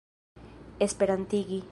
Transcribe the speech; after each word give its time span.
esperantigi 0.79 1.61